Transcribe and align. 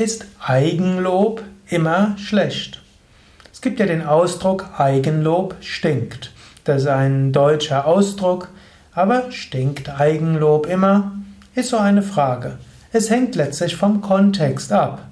Ist 0.00 0.24
Eigenlob 0.42 1.42
immer 1.68 2.16
schlecht? 2.16 2.80
Es 3.52 3.60
gibt 3.60 3.80
ja 3.80 3.84
den 3.84 4.02
Ausdruck 4.02 4.70
Eigenlob 4.78 5.56
stinkt. 5.60 6.32
Das 6.64 6.80
ist 6.80 6.88
ein 6.88 7.32
deutscher 7.32 7.86
Ausdruck, 7.86 8.48
aber 8.94 9.30
stinkt 9.30 10.00
Eigenlob 10.00 10.64
immer? 10.64 11.12
Ist 11.54 11.68
so 11.68 11.76
eine 11.76 12.02
Frage. 12.02 12.56
Es 12.94 13.10
hängt 13.10 13.34
letztlich 13.34 13.76
vom 13.76 14.00
Kontext 14.00 14.72
ab. 14.72 15.02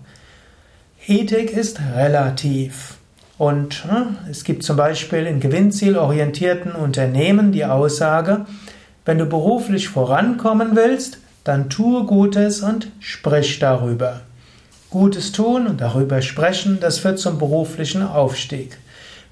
Ethik 1.06 1.52
ist 1.52 1.80
relativ. 1.94 2.96
Und 3.36 3.84
hm, 3.84 4.16
es 4.30 4.42
gibt 4.42 4.62
zum 4.62 4.78
Beispiel 4.78 5.26
in 5.26 5.38
gewinnzielorientierten 5.38 6.72
Unternehmen 6.72 7.52
die 7.52 7.66
Aussage, 7.66 8.46
wenn 9.04 9.18
du 9.18 9.26
beruflich 9.26 9.90
vorankommen 9.90 10.76
willst, 10.76 11.18
dann 11.44 11.68
tue 11.68 12.04
Gutes 12.04 12.62
und 12.62 12.90
sprich 13.00 13.58
darüber. 13.58 14.22
Gutes 14.90 15.32
tun 15.32 15.66
und 15.66 15.80
darüber 15.80 16.22
sprechen, 16.22 16.78
das 16.80 16.98
führt 16.98 17.18
zum 17.18 17.38
beruflichen 17.38 18.02
Aufstieg. 18.02 18.78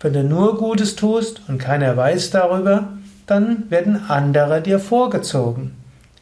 Wenn 0.01 0.13
du 0.13 0.23
nur 0.23 0.59
Gutes 0.59 0.97
tust 0.97 1.41
und 1.49 1.59
keiner 1.59 1.97
weiß 1.97 2.31
darüber, 2.31 2.89
dann 3.27 3.71
werden 3.71 4.03
andere 4.09 4.61
dir 4.61 4.79
vorgezogen. 4.79 5.75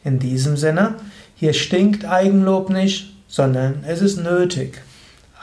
In 0.05 0.19
diesem 0.19 0.55
Sinne, 0.55 0.95
hier 1.35 1.53
stinkt 1.53 2.05
Eigenlob 2.05 2.69
nicht, 2.69 3.13
sondern 3.27 3.83
es 3.85 4.01
ist 4.01 4.17
nötig, 4.17 4.81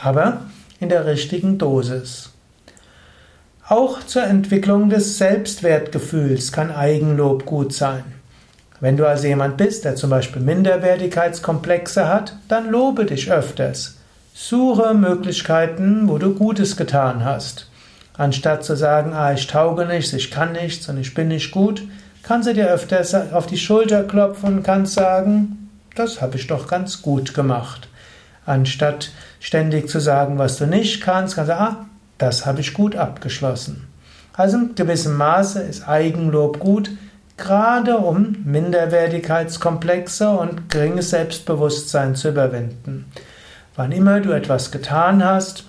aber 0.00 0.46
in 0.80 0.88
der 0.88 1.04
richtigen 1.04 1.58
Dosis. 1.58 2.30
Auch 3.68 4.02
zur 4.04 4.24
Entwicklung 4.24 4.88
des 4.88 5.18
Selbstwertgefühls 5.18 6.50
kann 6.50 6.70
Eigenlob 6.70 7.44
gut 7.44 7.72
sein. 7.74 8.04
Wenn 8.82 8.96
du 8.96 9.06
also 9.06 9.28
jemand 9.28 9.58
bist, 9.58 9.84
der 9.84 9.94
zum 9.94 10.10
Beispiel 10.10 10.42
Minderwertigkeitskomplexe 10.42 12.08
hat, 12.08 12.34
dann 12.48 12.68
lobe 12.68 13.06
dich 13.06 13.30
öfters. 13.30 13.98
Suche 14.34 14.92
Möglichkeiten, 14.92 16.08
wo 16.08 16.18
du 16.18 16.34
Gutes 16.34 16.76
getan 16.76 17.24
hast. 17.24 17.70
Anstatt 18.18 18.64
zu 18.64 18.74
sagen, 18.74 19.12
ah, 19.12 19.32
ich 19.32 19.46
tauge 19.46 19.86
nichts, 19.86 20.12
ich 20.14 20.32
kann 20.32 20.50
nichts 20.50 20.88
und 20.88 20.98
ich 20.98 21.14
bin 21.14 21.28
nicht 21.28 21.52
gut, 21.52 21.84
kannst 22.24 22.48
du 22.48 22.54
dir 22.54 22.66
öfters 22.72 23.14
auf 23.14 23.46
die 23.46 23.56
Schulter 23.56 24.02
klopfen 24.02 24.56
und 24.56 24.62
kannst 24.64 24.94
sagen, 24.94 25.70
das 25.94 26.20
habe 26.20 26.36
ich 26.36 26.48
doch 26.48 26.66
ganz 26.66 27.02
gut 27.02 27.34
gemacht. 27.34 27.88
Anstatt 28.46 29.12
ständig 29.38 29.90
zu 29.90 30.00
sagen, 30.00 30.38
was 30.38 30.56
du 30.56 30.66
nicht 30.66 31.00
kannst, 31.00 31.36
kannst 31.36 31.50
du 31.50 31.54
sagen, 31.54 31.76
ah, 31.76 31.86
das 32.18 32.46
habe 32.46 32.60
ich 32.60 32.74
gut 32.74 32.96
abgeschlossen. 32.96 33.86
Also 34.32 34.56
in 34.56 34.74
gewissem 34.74 35.16
Maße 35.16 35.62
ist 35.62 35.86
Eigenlob 35.86 36.58
gut, 36.58 36.90
gerade 37.42 37.98
um 37.98 38.36
Minderwertigkeitskomplexe 38.44 40.30
und 40.30 40.70
geringes 40.70 41.10
Selbstbewusstsein 41.10 42.14
zu 42.14 42.30
überwinden. 42.30 43.04
Wann 43.76 43.92
immer 43.92 44.20
du 44.20 44.32
etwas 44.32 44.70
getan 44.70 45.24
hast, 45.24 45.64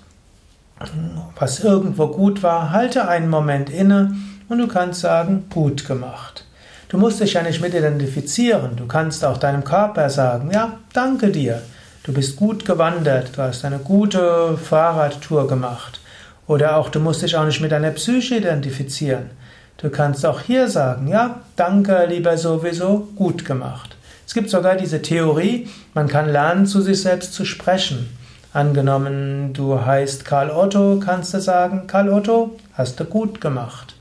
was 1.36 1.60
irgendwo 1.60 2.08
gut 2.08 2.44
war, 2.44 2.72
halte 2.72 3.08
einen 3.08 3.30
Moment 3.30 3.70
inne 3.70 4.16
und 4.50 4.60
du 4.60 4.68
kannst 4.68 5.02
sagen, 5.02 5.46
gut 5.50 5.86
gemacht. 5.86 6.46
Du 6.90 6.98
musst 6.98 7.20
dich 7.20 7.34
ja 7.34 7.42
nicht 7.42 7.62
mit 7.62 7.74
identifizieren, 7.74 8.76
du 8.76 8.86
kannst 8.86 9.26
auch 9.26 9.38
deinem 9.38 9.64
Körper 9.64 10.10
sagen, 10.10 10.52
ja, 10.54 10.74
danke 10.94 11.32
dir, 11.32 11.62
du 12.04 12.14
bist 12.14 12.36
gut 12.36 12.66
gewandert, 12.66 13.36
du 13.36 13.42
hast 13.42 13.66
eine 13.66 13.80
gute 13.80 14.58
Fahrradtour 14.58 15.48
gemacht. 15.48 16.00
Oder 16.46 16.78
auch 16.78 16.90
du 16.90 17.00
musst 17.00 17.22
dich 17.24 17.36
auch 17.36 17.46
nicht 17.46 17.62
mit 17.62 17.72
deiner 17.72 17.92
Psyche 17.92 18.36
identifizieren. 18.36 19.32
Du 19.78 19.90
kannst 19.90 20.26
auch 20.26 20.40
hier 20.40 20.70
sagen, 20.70 21.08
ja, 21.08 21.42
danke, 21.56 22.06
lieber 22.08 22.38
sowieso, 22.38 23.10
gut 23.16 23.46
gemacht. 23.46 23.98
Es 24.26 24.34
gibt 24.34 24.50
sogar 24.50 24.76
diese 24.76 25.02
Theorie, 25.02 25.68
man 25.94 26.08
kann 26.08 26.30
lernen, 26.30 26.66
zu 26.66 26.82
sich 26.82 27.02
selbst 27.02 27.34
zu 27.34 27.46
sprechen. 27.46 28.10
Angenommen, 28.54 29.54
du 29.54 29.84
heißt 29.84 30.26
Karl 30.26 30.52
Otto, 30.52 31.00
kannst 31.04 31.34
du 31.34 31.42
sagen, 31.42 31.88
Karl 31.88 32.10
Otto, 32.10 32.56
hast 32.74 33.00
du 33.00 33.06
gut 33.06 33.42
gemacht. 33.42 33.96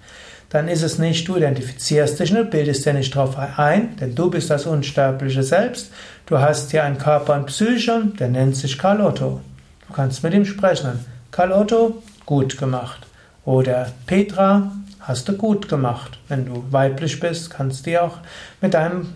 Dann 0.50 0.68
ist 0.68 0.82
es 0.82 0.98
nicht, 0.98 1.26
du 1.26 1.36
identifizierst 1.36 2.20
dich 2.20 2.30
nicht, 2.30 2.50
bildest 2.50 2.84
dir 2.84 2.92
nicht 2.92 3.14
drauf 3.14 3.38
ein, 3.56 3.96
denn 3.96 4.14
du 4.14 4.30
bist 4.30 4.50
das 4.50 4.66
unsterbliche 4.66 5.42
Selbst. 5.42 5.90
Du 6.26 6.38
hast 6.38 6.70
hier 6.70 6.84
einen 6.84 6.98
Körper 6.98 7.34
und 7.34 7.46
Psyche, 7.46 8.02
der 8.18 8.28
nennt 8.28 8.54
sich 8.56 8.76
Karl 8.76 9.00
Otto. 9.00 9.40
Du 9.88 9.94
kannst 9.94 10.22
mit 10.22 10.34
ihm 10.34 10.44
sprechen. 10.44 11.06
Karl 11.30 11.52
Otto, 11.52 12.02
gut 12.26 12.58
gemacht. 12.58 13.06
Oder 13.46 13.90
Petra, 14.06 14.70
hast 15.02 15.28
du 15.28 15.36
gut 15.36 15.68
gemacht. 15.68 16.18
Wenn 16.28 16.46
du 16.46 16.64
weiblich 16.70 17.20
bist, 17.20 17.50
kannst 17.50 17.86
du 17.86 18.02
auch 18.02 18.18
mit 18.60 18.74
deinem, 18.74 19.14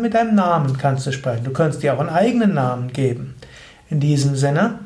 mit 0.00 0.14
deinem 0.14 0.34
Namen 0.34 0.76
kannst 0.76 1.06
du 1.06 1.12
sprechen. 1.12 1.44
Du 1.44 1.52
kannst 1.52 1.82
dir 1.82 1.94
auch 1.94 2.00
einen 2.00 2.08
eigenen 2.08 2.54
Namen 2.54 2.92
geben. 2.92 3.36
In 3.90 4.00
diesem 4.00 4.36
Sinne, 4.36 4.80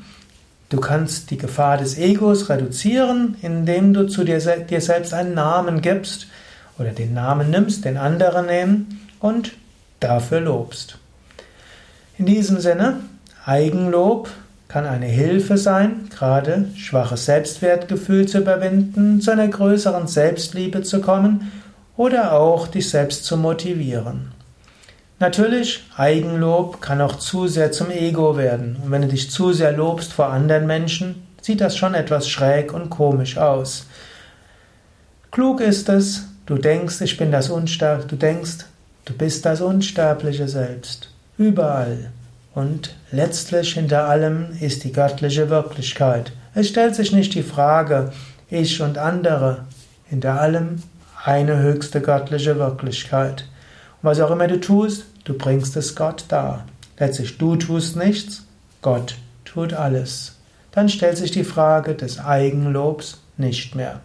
du 0.69 0.79
kannst 0.79 1.31
die 1.31 1.39
Gefahr 1.39 1.79
des 1.79 1.99
Egos 1.99 2.49
reduzieren, 2.49 3.37
indem 3.43 3.95
du 3.95 4.07
zu 4.07 4.25
dir, 4.25 4.39
dir 4.39 4.81
selbst 4.81 5.13
einen 5.13 5.35
Namen 5.35 5.81
gibst 5.81 6.29
oder 6.79 6.91
den 6.91 7.15
Namen 7.15 7.51
nimmst, 7.51 7.85
den 7.85 7.97
anderen 7.97 8.47
nehmen 8.47 9.09
und 9.21 9.53
dafür 10.01 10.41
lobst. 10.41 10.99
In 12.19 12.27
diesem 12.27 12.61
Sinne, 12.61 13.01
Eigenlob 13.45 14.29
kann 14.73 14.87
eine 14.87 15.07
Hilfe 15.07 15.59
sein, 15.59 16.09
gerade 16.09 16.65
schwaches 16.77 17.27
Selbstwertgefühl 17.27 18.27
zu 18.27 18.39
überwinden, 18.39 19.21
zu 19.21 19.31
einer 19.31 19.49
größeren 19.49 20.07
Selbstliebe 20.07 20.83
zu 20.83 21.03
kommen 21.03 21.53
oder 21.95 22.33
auch 22.33 22.69
dich 22.69 22.89
selbst 22.89 23.27
zu 23.27 23.37
motivieren. 23.37 24.33
Natürlich, 25.19 25.85
Eigenlob 25.95 26.81
kann 26.81 27.03
auch 27.03 27.17
zu 27.17 27.49
sehr 27.49 27.71
zum 27.71 27.91
Ego 27.91 28.39
werden. 28.39 28.79
Und 28.83 28.91
wenn 28.91 29.03
du 29.03 29.09
dich 29.09 29.31
zu 29.31 29.53
sehr 29.53 29.73
lobst 29.73 30.15
vor 30.15 30.31
anderen 30.31 30.67
Menschen, 30.67 31.27
sieht 31.43 31.61
das 31.61 31.77
schon 31.77 31.93
etwas 31.93 32.27
schräg 32.27 32.73
und 32.73 32.89
komisch 32.89 33.37
aus. 33.37 33.87
Klug 35.31 35.61
ist 35.61 35.91
es, 35.91 36.29
du 36.47 36.57
denkst, 36.57 37.03
ich 37.03 37.19
bin 37.19 37.31
das 37.31 37.51
Unsterbliche, 37.51 38.09
du 38.09 38.17
denkst, 38.17 38.65
du 39.05 39.13
bist 39.13 39.45
das 39.45 39.61
unsterbliche 39.61 40.49
Selbst. 40.49 41.11
Überall. 41.37 42.11
Und 42.55 42.95
letztlich 43.11 43.75
hinter 43.75 44.09
allem 44.09 44.57
ist 44.61 44.85
die 44.85 44.93
göttliche 44.93 45.49
Wirklichkeit. 45.49 46.33
Es 46.55 46.69
stellt 46.69 46.95
sich 46.95 47.13
nicht 47.13 47.35
die 47.35 47.43
Frage, 47.43 48.13
ich 48.51 48.83
und 48.83 48.99
andere. 48.99 49.65
Hinter 50.05 50.39
allem 50.39 50.83
eine 51.25 51.59
höchste 51.59 52.01
göttliche 52.01 52.59
Wirklichkeit. 52.59 53.49
Und 54.03 54.11
was 54.11 54.21
auch 54.21 54.31
immer 54.31 54.49
du 54.49 54.61
tust, 54.61 55.07
du 55.25 55.33
bringst 55.35 55.77
es 55.77 55.95
Gott 55.95 56.27
dar. 56.29 56.67
Letztlich 56.99 57.39
du 57.39 57.57
tust 57.57 57.97
nichts, 57.97 58.45
Gott 58.83 59.17
tut 59.45 59.73
alles. 59.73 60.37
Dann 60.73 60.89
stellt 60.89 61.17
sich 61.17 61.31
die 61.31 61.45
Frage 61.45 61.95
des 61.95 62.19
Eigenlobs 62.19 63.21
nicht 63.37 63.75
mehr. 63.75 64.01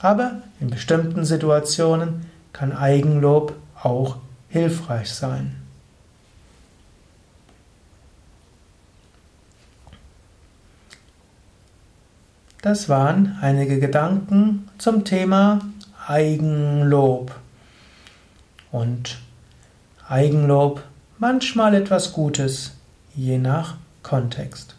Aber 0.00 0.42
in 0.60 0.68
bestimmten 0.68 1.24
Situationen 1.24 2.26
kann 2.52 2.72
Eigenlob 2.72 3.54
auch 3.82 4.16
hilfreich 4.48 5.12
sein. 5.12 5.65
Das 12.62 12.88
waren 12.88 13.36
einige 13.40 13.78
Gedanken 13.78 14.68
zum 14.78 15.04
Thema 15.04 15.60
Eigenlob. 16.06 17.34
Und 18.72 19.18
Eigenlob 20.08 20.82
manchmal 21.18 21.74
etwas 21.74 22.12
Gutes, 22.12 22.72
je 23.14 23.38
nach 23.38 23.76
Kontext. 24.02 24.75